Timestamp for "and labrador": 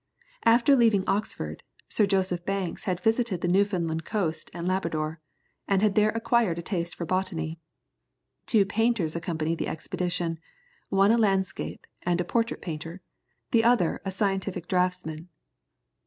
4.51-5.21